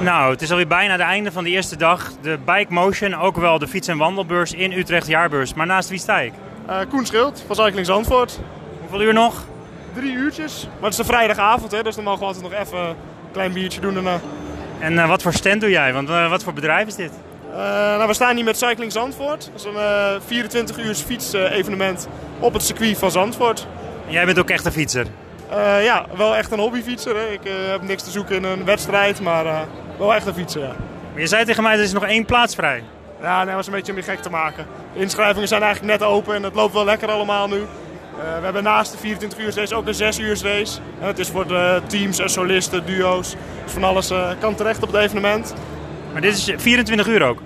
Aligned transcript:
Nou, 0.00 0.30
het 0.30 0.42
is 0.42 0.50
alweer 0.50 0.66
bijna 0.66 0.92
het 0.92 1.00
einde 1.00 1.32
van 1.32 1.44
de 1.44 1.50
eerste 1.50 1.76
dag. 1.76 2.12
De 2.20 2.38
Bike 2.44 2.72
Motion, 2.72 3.14
ook 3.14 3.36
wel 3.36 3.58
de 3.58 3.68
fiets- 3.68 3.88
en 3.88 3.98
wandelbeurs 3.98 4.52
in 4.52 4.72
Utrecht 4.72 5.06
Jaarbeurs. 5.06 5.54
Maar 5.54 5.66
naast 5.66 5.88
wie 5.88 5.98
sta 5.98 6.18
ik? 6.18 6.32
Uh, 6.68 6.78
Koen 6.88 7.06
Schild 7.06 7.44
van 7.46 7.56
Cycling 7.56 7.86
Zandvoort. 7.86 8.38
Hoeveel 8.80 9.02
uur 9.02 9.12
nog? 9.12 9.44
Drie 9.94 10.12
uurtjes. 10.12 10.62
Maar 10.64 10.82
het 10.82 10.92
is 10.92 10.98
een 10.98 11.04
vrijdagavond, 11.04 11.72
hè, 11.72 11.82
dus 11.82 11.94
dan 11.94 12.04
mogen 12.04 12.20
we 12.20 12.26
altijd 12.26 12.44
nog 12.44 12.52
even 12.52 12.78
een 12.78 12.94
klein 13.32 13.52
biertje 13.52 13.80
doen 13.80 13.94
daarna. 13.94 14.20
En 14.78 14.92
uh, 14.92 15.08
wat 15.08 15.22
voor 15.22 15.32
stand 15.32 15.60
doe 15.60 15.70
jij? 15.70 15.92
Want 15.92 16.08
uh, 16.08 16.30
wat 16.30 16.42
voor 16.42 16.52
bedrijf 16.52 16.86
is 16.86 16.94
dit? 16.94 17.10
nou, 17.52 18.06
we 18.06 18.14
staan 18.14 18.36
hier 18.36 18.44
met 18.44 18.58
Cycling 18.58 18.92
Zandvoort. 18.92 19.50
Dat 19.52 19.60
is 19.60 19.64
een 19.64 20.20
24 20.26 20.78
uur 20.78 20.94
fiets-evenement 20.94 22.08
op 22.38 22.52
het 22.52 22.62
circuit 22.62 22.98
van 22.98 23.10
Zandvoort. 23.10 23.66
En 24.06 24.12
jij 24.12 24.24
bent 24.24 24.38
ook 24.38 24.50
echt 24.50 24.64
een 24.64 24.72
fietser? 24.72 25.06
Ja, 25.82 26.06
wel 26.16 26.36
echt 26.36 26.52
een 26.52 26.58
hobbyfietser. 26.58 27.16
Hè. 27.16 27.26
Ik 27.26 27.40
heb 27.70 27.82
niks 27.82 28.02
te 28.02 28.10
zoeken 28.10 28.36
in 28.36 28.44
een 28.44 28.64
wedstrijd, 28.64 29.20
maar 29.20 29.66
wel 29.98 30.14
echt 30.14 30.26
een 30.26 30.34
fietser. 30.34 30.62
Ja. 30.62 30.74
Maar 31.12 31.20
je 31.20 31.26
zei 31.26 31.44
tegen 31.44 31.62
mij, 31.62 31.74
er 31.74 31.82
is 31.82 31.92
nog 31.92 32.04
één 32.04 32.24
plaats 32.24 32.54
vrij. 32.54 32.82
Ja, 33.20 33.36
nee, 33.36 33.46
dat 33.46 33.54
was 33.54 33.66
een 33.66 33.72
beetje 33.72 33.92
om 33.92 33.98
je 33.98 34.04
gek 34.04 34.20
te 34.20 34.30
maken. 34.30 34.66
De 34.94 35.00
inschrijvingen 35.00 35.48
zijn 35.48 35.62
eigenlijk 35.62 35.98
net 35.98 36.08
open 36.08 36.34
en 36.34 36.42
het 36.42 36.54
loopt 36.54 36.72
wel 36.72 36.84
lekker 36.84 37.10
allemaal 37.10 37.48
nu. 37.48 37.60
we 38.16 38.44
hebben 38.44 38.62
naast 38.62 38.92
de 38.92 38.98
24 38.98 39.38
uur 39.38 39.54
race 39.54 39.74
ook 39.74 39.86
een 39.86 39.94
6 39.94 40.18
uur 40.18 40.38
race. 40.42 40.78
het 40.98 41.18
is 41.18 41.28
voor 41.28 41.46
de 41.46 41.82
teams 41.86 42.18
en 42.18 42.30
solisten, 42.30 42.86
duo's. 42.86 43.34
Dus 43.64 43.72
van 43.72 43.84
alles 43.84 44.12
kan 44.38 44.54
terecht 44.54 44.82
op 44.82 44.92
het 44.92 45.00
evenement. 45.00 45.54
Maar 46.12 46.20
dit 46.20 46.36
is 46.36 46.52
24 46.56 47.06
uur 47.06 47.22
ook? 47.22 47.38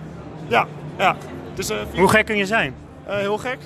Ja, 0.49 0.67
ja. 0.99 1.17
Dus, 1.55 1.71
Hoe 1.95 2.09
gek 2.09 2.27
kun 2.27 2.37
je 2.37 2.47
zijn? 2.47 2.75
heel 3.07 3.39
gek. 3.39 3.59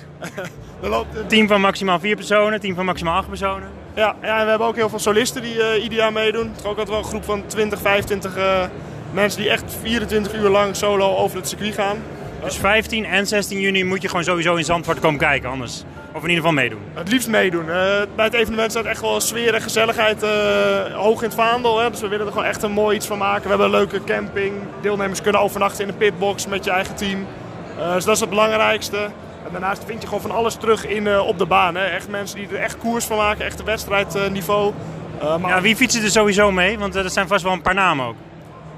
loopt, 0.81 1.29
team 1.29 1.47
van 1.47 1.61
maximaal 1.61 1.99
4 1.99 2.15
personen, 2.15 2.59
team 2.59 2.75
van 2.75 2.85
maximaal 2.85 3.17
8 3.17 3.27
personen. 3.27 3.69
Ja, 3.95 4.15
ja, 4.21 4.37
en 4.37 4.43
we 4.43 4.49
hebben 4.49 4.67
ook 4.67 4.75
heel 4.75 4.89
veel 4.89 4.99
solisten 4.99 5.41
die 5.41 5.55
uh, 5.55 5.83
ieder 5.83 5.97
jaar 5.97 6.13
meedoen. 6.13 6.47
Het 6.47 6.59
is 6.59 6.63
ook 6.63 6.69
altijd 6.69 6.89
wel 6.89 6.97
een 6.97 7.03
groep 7.03 7.23
van 7.23 7.43
20, 7.45 7.79
25 7.79 8.37
uh, 8.37 8.63
mensen 9.11 9.41
die 9.41 9.49
echt 9.49 9.63
24 9.81 10.33
uur 10.33 10.49
lang 10.49 10.75
solo 10.75 11.15
over 11.15 11.37
het 11.37 11.47
circuit 11.47 11.73
gaan. 11.73 11.97
Dus 12.43 12.57
15 12.57 13.05
en 13.05 13.27
16 13.27 13.59
juni 13.59 13.83
moet 13.83 14.01
je 14.01 14.07
gewoon 14.07 14.23
sowieso 14.23 14.55
in 14.55 14.63
Zandvoort 14.63 14.99
komen 14.99 15.19
kijken, 15.19 15.49
anders. 15.49 15.83
Of 16.13 16.23
in 16.23 16.29
ieder 16.29 16.35
geval 16.35 16.51
meedoen. 16.51 16.79
Het 16.93 17.09
liefst 17.09 17.27
meedoen. 17.27 17.65
Uh, 17.65 17.75
bij 18.15 18.25
het 18.25 18.33
evenement 18.33 18.71
staat 18.71 18.85
echt 18.85 19.01
wel 19.01 19.21
sfeer 19.21 19.53
en 19.53 19.61
gezelligheid 19.61 20.21
hoog 20.93 21.21
in 21.21 21.27
het 21.27 21.37
vaandel. 21.37 21.79
Hè? 21.79 21.89
Dus 21.89 22.01
we 22.01 22.07
willen 22.07 22.25
er 22.25 22.31
gewoon 22.31 22.47
echt 22.47 22.63
een 22.63 22.71
mooi 22.71 22.95
iets 22.95 23.07
van 23.07 23.17
maken. 23.17 23.43
We 23.43 23.49
hebben 23.49 23.65
een 23.65 23.71
leuke 23.71 24.03
camping. 24.03 24.53
Deelnemers 24.81 25.21
kunnen 25.21 25.41
overnachten 25.41 25.83
in 25.83 25.89
een 25.89 25.97
pitbox 25.97 26.47
met 26.47 26.65
je 26.65 26.71
eigen 26.71 26.95
team. 26.95 27.27
dus 27.93 28.05
dat 28.05 28.15
is 28.15 28.21
het 28.21 28.29
belangrijkste. 28.29 29.09
En 29.45 29.51
daarnaast 29.51 29.83
vind 29.85 30.01
je 30.01 30.07
gewoon 30.07 30.21
van 30.21 30.31
alles 30.31 30.55
terug 30.55 30.85
in, 30.85 31.05
uh, 31.05 31.27
op 31.27 31.37
de 31.37 31.45
baan. 31.45 31.75
Hè. 31.75 31.85
Echt 31.85 32.09
mensen 32.09 32.37
die 32.37 32.47
er 32.47 32.55
echt 32.55 32.77
koers 32.77 33.05
van 33.05 33.17
maken, 33.17 33.45
echt 33.45 33.59
een 33.59 33.65
wedstrijdniveau. 33.65 34.73
Uh, 35.23 35.37
maar... 35.37 35.51
ja, 35.51 35.61
wie 35.61 35.75
fietsen 35.75 36.03
er 36.03 36.09
sowieso 36.09 36.51
mee? 36.51 36.79
Want 36.79 36.95
er 36.95 37.09
zijn 37.09 37.27
vast 37.27 37.43
wel 37.43 37.53
een 37.53 37.61
paar 37.61 37.73
namen 37.73 38.05
ook. 38.05 38.15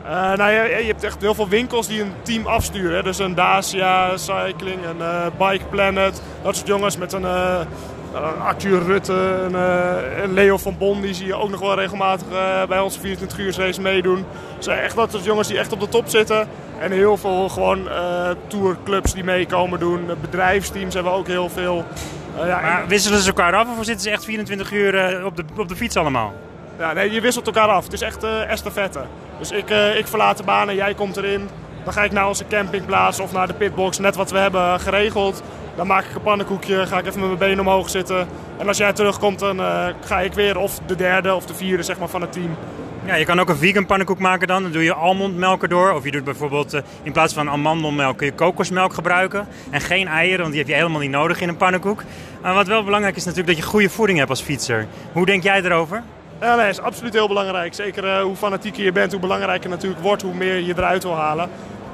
Uh, 0.03 0.11
nou, 0.11 0.51
je, 0.51 0.77
je, 0.79 0.87
hebt 0.87 1.03
echt 1.03 1.21
heel 1.21 1.33
veel 1.33 1.47
winkels 1.47 1.87
die 1.87 2.01
een 2.01 2.13
team 2.21 2.45
afsturen. 2.45 2.95
Hè. 2.95 3.03
Dus 3.03 3.19
een 3.19 3.35
Dacia 3.35 4.17
Cycling, 4.17 4.79
een 4.85 5.31
Bike 5.37 5.65
Planet. 5.65 6.21
Dat 6.43 6.55
soort 6.55 6.67
jongens 6.67 6.97
met 6.97 7.13
een 7.13 7.25
Arthur 8.43 8.83
Rutte, 8.83 9.13
een, 9.13 9.53
een, 10.23 10.33
Leo 10.33 10.57
van 10.57 10.77
Bon. 10.77 11.01
Die 11.01 11.13
zie 11.13 11.25
je 11.25 11.35
ook 11.35 11.49
nog 11.49 11.59
wel 11.59 11.75
regelmatig 11.75 12.27
bij 12.67 12.79
onze 12.79 12.99
24 12.99 13.37
uur 13.37 13.55
race 13.57 13.81
meedoen. 13.81 14.25
zijn 14.59 14.79
echt 14.79 14.95
dat 14.95 15.11
soort 15.11 15.23
jongens 15.23 15.47
die 15.47 15.57
echt 15.57 15.71
op 15.71 15.79
de 15.79 15.89
top 15.89 16.07
zitten. 16.07 16.47
En 16.79 16.91
heel 16.91 17.17
veel 17.17 17.49
gewoon 17.49 17.89
tourclubs 18.47 19.13
die 19.13 19.23
meekomen 19.23 19.79
doen. 19.79 20.09
Bedrijfsteams 20.21 20.93
hebben 20.93 21.11
we 21.11 21.17
ook 21.17 21.27
heel 21.27 21.49
veel. 21.49 21.85
Ja, 22.45 22.61
maar 22.61 22.87
wisselen 22.87 23.19
ze 23.19 23.27
elkaar 23.27 23.55
af 23.55 23.67
of 23.77 23.85
zitten 23.85 24.03
ze 24.03 24.09
echt 24.09 24.25
24 24.25 24.71
uur 24.71 25.25
op, 25.25 25.35
de, 25.35 25.43
op 25.57 25.67
de 25.67 25.75
fiets 25.75 25.97
allemaal? 25.97 26.33
Ja, 26.79 26.93
nee, 26.93 27.11
je 27.11 27.21
wisselt 27.21 27.47
elkaar 27.47 27.67
af. 27.67 27.83
Het 27.83 27.93
is 27.93 28.01
echt 28.01 28.23
uh, 28.23 28.51
estafette. 28.51 29.01
Dus 29.39 29.51
ik, 29.51 29.69
ik 29.97 30.07
verlaat 30.07 30.37
de 30.37 30.43
baan 30.43 30.69
en 30.69 30.75
jij 30.75 30.93
komt 30.93 31.17
erin. 31.17 31.49
Dan 31.83 31.93
ga 31.93 32.03
ik 32.03 32.11
naar 32.11 32.27
onze 32.27 32.47
campingplaats 32.47 33.19
of 33.19 33.31
naar 33.31 33.47
de 33.47 33.53
pitbox, 33.53 33.97
net 33.99 34.15
wat 34.15 34.31
we 34.31 34.37
hebben 34.37 34.79
geregeld. 34.79 35.43
Dan 35.77 35.87
maak 35.87 36.05
ik 36.05 36.15
een 36.15 36.21
pannenkoekje, 36.21 36.85
ga 36.85 36.97
ik 36.97 37.05
even 37.05 37.19
met 37.19 37.27
mijn 37.27 37.39
benen 37.39 37.59
omhoog 37.59 37.89
zitten. 37.89 38.27
En 38.57 38.67
als 38.67 38.77
jij 38.77 38.93
terugkomt, 38.93 39.39
dan 39.39 39.59
ga 40.05 40.19
ik 40.19 40.33
weer 40.33 40.57
of 40.57 40.79
de 40.85 40.95
derde 40.95 41.35
of 41.35 41.45
de 41.45 41.53
vierde 41.53 41.83
zeg 41.83 41.99
maar, 41.99 42.07
van 42.07 42.21
het 42.21 42.31
team. 42.31 42.57
Ja, 43.07 43.15
je 43.15 43.25
kan 43.25 43.39
ook 43.39 43.49
een 43.49 43.57
vegan 43.57 43.85
pannenkoek 43.85 44.19
maken 44.19 44.47
dan. 44.47 44.63
Dan 44.63 44.71
doe 44.71 44.83
je 44.83 44.93
almondmelk 44.93 45.61
erdoor. 45.61 45.91
Of 45.91 46.03
je 46.03 46.11
doet 46.11 46.23
bijvoorbeeld 46.23 46.73
uh, 46.73 46.81
in 47.03 47.11
plaats 47.11 47.33
van 47.33 47.49
amandelmelk 47.49 48.17
kun 48.17 48.25
je 48.25 48.33
kokosmelk 48.33 48.93
gebruiken. 48.93 49.47
En 49.69 49.81
geen 49.81 50.07
eieren, 50.07 50.39
want 50.39 50.49
die 50.49 50.59
heb 50.59 50.69
je 50.69 50.75
helemaal 50.75 50.99
niet 50.99 51.09
nodig 51.09 51.41
in 51.41 51.49
een 51.49 51.57
pannenkoek. 51.57 52.03
Maar 52.41 52.53
wat 52.53 52.67
wel 52.67 52.83
belangrijk 52.83 53.15
is 53.15 53.25
natuurlijk 53.25 53.55
dat 53.55 53.65
je 53.65 53.71
goede 53.71 53.89
voeding 53.89 54.17
hebt 54.17 54.29
als 54.29 54.41
fietser. 54.41 54.87
Hoe 55.11 55.25
denk 55.25 55.43
jij 55.43 55.61
erover? 55.61 56.03
Ja, 56.41 56.55
nee, 56.55 56.69
is 56.69 56.79
absoluut 56.79 57.13
heel 57.13 57.27
belangrijk. 57.27 57.73
Zeker 57.73 58.03
uh, 58.03 58.21
hoe 58.21 58.35
fanatieker 58.35 58.83
je 58.83 58.91
bent, 58.91 59.11
hoe 59.11 59.21
belangrijker 59.21 59.69
natuurlijk 59.69 60.01
wordt, 60.01 60.21
hoe 60.21 60.33
meer 60.33 60.59
je 60.59 60.73
eruit 60.77 61.03
wil 61.03 61.15
halen. 61.15 61.49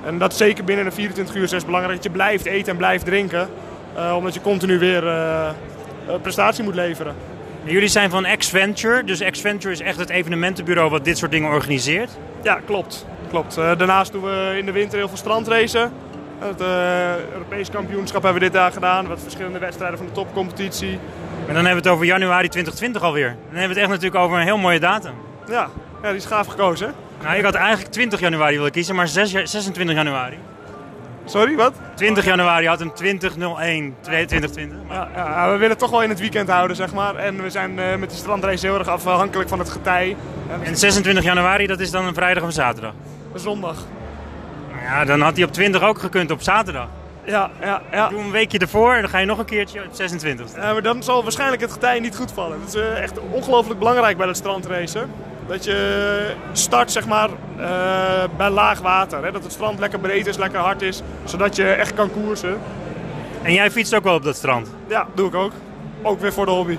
En 0.06 0.18
dat 0.18 0.36
zeker 0.36 0.64
binnen 0.64 0.86
een 0.86 0.92
24 0.92 1.36
uur 1.36 1.54
is 1.54 1.66
belangrijk 1.66 1.96
dat 1.96 2.04
je 2.04 2.10
blijft 2.10 2.46
eten 2.46 2.72
en 2.72 2.78
blijft 2.78 3.06
drinken. 3.06 3.50
Uh, 3.98 4.16
omdat 4.16 4.34
je 4.34 4.42
continu 4.42 4.80
weer 4.80 5.04
prestatie 6.22 6.64
moet 6.64 6.76
leveren. 6.76 7.16
Jullie 7.64 7.88
zijn 7.88 8.10
van 8.10 8.26
X-Venture, 8.38 9.04
dus 9.04 9.24
X-Venture 9.32 9.74
is 9.74 9.80
echt 9.80 9.98
het 9.98 10.10
evenementenbureau 10.10 10.90
wat 10.90 11.06
dit 11.06 11.18
soort 11.18 11.32
dingen 11.32 11.50
organiseert? 11.50 12.10
Ja, 12.44 12.60
klopt. 12.66 13.06
klopt. 13.30 13.58
Uh, 13.58 13.78
daarnaast 13.78 14.12
doen 14.12 14.24
we 14.24 14.56
in 14.58 14.66
de 14.66 14.72
winter 14.72 14.98
heel 14.98 15.08
veel 15.08 15.18
strandracen. 15.18 15.92
Het 16.40 16.62
Europees 17.34 17.70
kampioenschap 17.70 18.24
hebben 18.24 18.42
we 18.42 18.48
dit 18.48 18.58
jaar 18.58 18.72
gedaan, 18.72 19.08
wat 19.08 19.22
verschillende 19.22 19.60
wedstrijden 19.60 19.98
van 19.98 20.08
de 20.08 20.14
topcompetitie. 20.14 21.00
En 21.48 21.54
dan 21.54 21.66
hebben 21.66 21.84
we 21.84 21.90
het 21.90 21.98
over 21.98 22.06
januari 22.06 22.48
2020 22.48 23.02
alweer. 23.02 23.28
Dan 23.28 23.38
hebben 23.60 23.62
we 23.62 23.68
het 23.68 23.78
echt 23.78 23.88
natuurlijk 23.88 24.16
over 24.16 24.38
een 24.38 24.44
heel 24.44 24.58
mooie 24.58 24.80
datum. 24.80 25.14
Ja, 25.48 25.70
ja 26.02 26.08
die 26.08 26.18
is 26.18 26.26
gaaf 26.26 26.48
gekozen. 26.48 26.94
Nou, 27.24 27.38
ik 27.38 27.44
had 27.44 27.54
eigenlijk 27.54 27.92
20 27.92 28.20
januari 28.20 28.56
willen 28.56 28.72
kiezen, 28.72 28.96
maar 28.96 29.08
6, 29.08 29.32
26 29.32 29.96
januari. 29.96 30.38
Sorry, 31.26 31.56
wat? 31.56 31.74
20 31.96 32.26
januari 32.26 32.68
had 32.68 32.82
een 32.82 32.94
2001 32.94 33.96
2020. 34.02 34.78
Ja, 34.90 35.10
ja, 35.16 35.52
we 35.52 35.58
willen 35.58 35.78
toch 35.78 35.90
wel 35.90 36.04
in 36.04 36.10
het 36.10 36.20
weekend 36.20 36.50
houden, 36.50 36.76
zeg 36.76 36.94
maar. 36.94 37.16
En 37.16 37.44
we 37.44 37.50
zijn 37.50 37.78
uh, 37.80 37.96
met 37.96 38.10
die 38.10 38.18
strandrace 38.18 38.66
heel 38.66 38.78
erg 38.78 38.88
afhankelijk 38.88 39.50
van 39.50 39.60
het 39.60 39.70
getij. 39.70 40.16
En 40.64 40.78
26 40.78 41.24
januari, 41.24 41.68
dat 41.68 41.80
is 41.80 41.92
dan 41.92 42.06
een 42.06 42.14
vrijdag 42.14 42.44
of 42.44 42.50
een 42.50 42.56
zaterdag? 42.56 42.94
Een 43.34 43.40
zondag. 43.40 43.78
Nou 44.72 44.84
ja, 44.84 45.06
dan 45.06 45.22
had 45.22 45.36
hij 45.36 45.46
op 45.46 45.54
20 45.54 45.82
ook 45.82 46.00
gekund 46.00 46.32
op 46.32 46.42
zaterdag. 46.42 46.88
Ja, 47.26 47.52
ja, 47.62 47.82
ja. 47.92 48.10
Doe 48.10 48.20
een 48.20 48.32
weekje 48.32 48.58
ervoor 48.58 48.94
en 48.94 49.02
dan 49.02 49.10
ga 49.10 49.18
je 49.18 49.26
nog 49.26 49.38
een 49.38 49.46
keertje 49.46 49.84
op 49.84 49.90
26. 49.92 50.56
Ja, 50.56 50.74
maar 50.74 50.82
dan 50.82 51.04
zal 51.04 51.24
waarschijnlijk 51.24 51.62
het 51.62 51.72
getij 51.72 52.00
niet 52.00 52.16
goed 52.16 52.32
vallen. 52.32 52.60
Dat 52.60 52.68
is 52.68 52.76
uh, 52.76 53.02
echt 53.02 53.20
ongelooflijk 53.32 53.80
belangrijk 53.80 54.18
bij 54.18 54.28
het 54.28 54.38
strandracen. 54.38 55.10
Dat 55.48 55.64
je 55.64 56.34
start 56.52 56.92
zeg 56.92 57.08
maar, 57.08 57.30
uh, 57.60 57.66
bij 58.38 58.50
laag 58.50 58.80
water. 58.80 59.24
Hè? 59.24 59.32
Dat 59.32 59.44
het 59.44 59.52
strand 59.52 59.80
lekker 59.80 60.00
breed 60.00 60.28
is, 60.28 60.38
lekker 60.38 60.60
hard 60.60 60.82
is. 60.82 61.02
Zodat 61.24 61.56
je 61.56 61.66
echt 61.66 61.94
kan 61.94 62.12
koersen. 62.12 62.60
En 63.42 63.54
jij 63.54 63.72
fietst 63.72 63.96
ook 63.96 64.04
wel 64.04 64.16
op 64.16 64.24
dat 64.24 64.36
strand? 64.36 64.70
Ja, 64.88 65.08
doe 65.16 65.28
ik 65.28 65.36
ook. 65.36 65.52
Ook 66.02 66.20
weer 66.20 66.34
voor 66.34 66.46
de 66.46 66.52
hobby. 66.52 66.78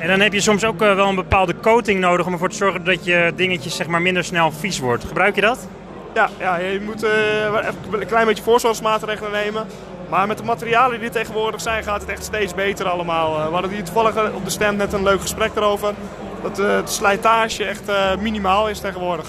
En 0.00 0.08
dan 0.08 0.20
heb 0.20 0.32
je 0.32 0.40
soms 0.40 0.64
ook 0.64 0.82
uh, 0.82 0.94
wel 0.94 1.08
een 1.08 1.14
bepaalde 1.14 1.54
coating 1.60 2.00
nodig 2.00 2.26
om 2.26 2.32
ervoor 2.32 2.48
te 2.48 2.56
zorgen 2.56 2.84
dat 2.84 3.04
je 3.04 3.32
dingetjes 3.36 3.76
zeg 3.76 3.86
maar, 3.86 4.02
minder 4.02 4.24
snel 4.24 4.52
vies 4.52 4.78
wordt. 4.78 5.04
Gebruik 5.04 5.34
je 5.34 5.40
dat? 5.40 5.68
Ja, 6.14 6.28
ja 6.38 6.56
je 6.56 6.80
moet 6.80 7.04
uh, 7.04 7.10
even 7.44 8.00
een 8.00 8.06
klein 8.06 8.26
beetje 8.26 8.42
voorzorgsmaatregelen 8.42 9.32
nemen. 9.32 9.66
Maar 10.08 10.26
met 10.26 10.38
de 10.38 10.44
materialen 10.44 11.00
die 11.00 11.10
tegenwoordig 11.10 11.60
zijn 11.60 11.82
gaat 11.82 12.00
het 12.00 12.10
echt 12.10 12.24
steeds 12.24 12.54
beter 12.54 12.88
allemaal. 12.88 13.46
We 13.46 13.52
hadden 13.52 13.70
hier 13.70 13.84
toevallig 13.84 14.32
op 14.34 14.44
de 14.44 14.50
stand 14.50 14.76
net 14.76 14.92
een 14.92 15.02
leuk 15.02 15.20
gesprek 15.20 15.50
erover 15.56 15.94
dat 16.42 16.58
uh, 16.58 16.66
de 16.66 16.82
slijtage 16.84 17.64
echt 17.64 17.88
uh, 17.88 18.16
minimaal 18.16 18.68
is 18.68 18.80
tegenwoordig. 18.80 19.26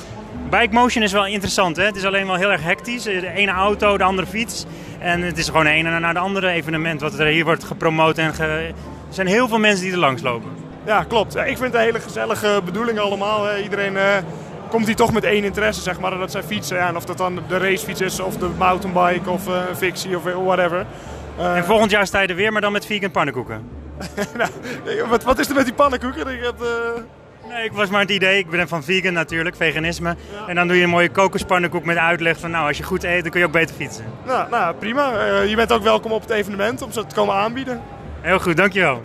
Bike 0.50 0.73
motion 0.73 1.03
is 1.03 1.12
wel 1.12 1.25
interessant. 1.25 1.75
Hè? 1.75 1.84
Het 1.84 1.95
is 1.95 2.06
alleen 2.06 2.28
wel 2.28 2.35
heel 2.35 2.51
erg 2.51 2.63
hectisch. 2.63 3.03
De 3.03 3.29
ene 3.29 3.51
auto, 3.51 3.97
de 3.97 4.03
andere 4.03 4.28
fiets. 4.28 4.66
En 5.00 5.22
het 5.22 5.38
is 5.38 5.45
gewoon 5.45 5.66
een 5.66 5.72
ene 5.72 6.00
naar 6.00 6.13
de 6.13 6.19
andere 6.19 6.50
evenement 6.50 7.01
wat 7.01 7.19
er 7.19 7.25
hier 7.25 7.45
wordt 7.45 7.63
gepromoot. 7.63 8.18
En 8.18 8.34
ge... 8.34 8.44
Er 8.44 9.13
zijn 9.13 9.28
heel 9.28 9.47
veel 9.47 9.59
mensen 9.59 9.84
die 9.84 9.94
er 9.94 10.00
langs 10.00 10.22
lopen. 10.22 10.50
Ja, 10.85 11.03
klopt. 11.03 11.35
Ik 11.35 11.44
vind 11.44 11.59
het 11.59 11.73
een 11.73 11.79
hele 11.79 12.00
gezellige 12.00 12.62
bedoeling 12.65 13.00
allemaal. 13.00 13.57
Iedereen 13.57 13.94
uh, 13.94 14.01
komt 14.69 14.86
hier 14.86 14.95
toch 14.95 15.13
met 15.13 15.24
één 15.24 15.44
interesse, 15.44 15.81
zeg 15.81 16.00
maar. 16.00 16.18
Dat 16.18 16.31
zijn 16.31 16.44
fietsen. 16.44 16.77
Ja, 16.77 16.88
en 16.88 16.95
of 16.95 17.06
dat 17.06 17.18
dan 17.18 17.39
de 17.48 17.57
racefiets 17.57 18.01
is, 18.01 18.19
of 18.19 18.38
de 18.38 18.50
mountainbike, 18.57 19.30
of 19.30 19.45
een 19.45 19.75
fictie, 19.75 20.18
of 20.18 20.24
whatever. 20.24 20.86
en 21.38 21.65
volgend 21.65 21.92
jaar 21.92 22.07
sta 22.07 22.19
je 22.19 22.27
er 22.27 22.36
weer, 22.36 22.51
maar 22.51 22.62
dan 22.62 22.71
met 22.71 22.86
vegan 22.86 23.12
pannenkoeken. 23.12 23.87
nou, 24.38 24.51
wat, 25.09 25.23
wat, 25.23 25.39
is 25.39 25.49
er 25.49 25.55
met 25.55 25.65
die 25.65 25.73
pannenkoeken? 25.73 26.27
Ik 26.27 26.44
had, 26.44 26.61
uh... 26.61 26.67
Nee, 27.47 27.63
ik 27.63 27.71
was 27.71 27.89
maar 27.89 28.01
het 28.01 28.09
idee. 28.09 28.38
Ik 28.38 28.49
ben 28.49 28.67
van 28.67 28.83
vegan 28.83 29.13
natuurlijk, 29.13 29.55
veganisme. 29.55 30.15
Ja. 30.31 30.47
En 30.47 30.55
dan 30.55 30.67
doe 30.67 30.77
je 30.77 30.83
een 30.83 30.89
mooie 30.89 31.09
kokospannenkoek 31.09 31.85
met 31.85 31.97
uitleg 31.97 32.39
van 32.39 32.51
nou, 32.51 32.67
als 32.67 32.77
je 32.77 32.83
goed 32.83 33.03
eet, 33.03 33.21
dan 33.21 33.31
kun 33.31 33.39
je 33.39 33.45
ook 33.45 33.51
beter 33.51 33.75
fietsen. 33.75 34.05
Nou, 34.25 34.49
nou 34.49 34.75
prima. 34.75 35.27
Uh, 35.27 35.49
je 35.49 35.55
bent 35.55 35.71
ook 35.71 35.83
welkom 35.83 36.11
op 36.11 36.21
het 36.21 36.29
evenement 36.29 36.81
om 36.81 36.91
ze 36.91 37.05
te 37.05 37.15
komen 37.15 37.35
aanbieden. 37.35 37.81
Heel 38.21 38.39
goed, 38.39 38.57
dankjewel. 38.57 39.03